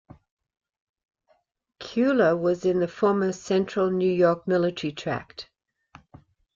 [1.79, 5.47] Cuyler was in the former Central New York Military Tract.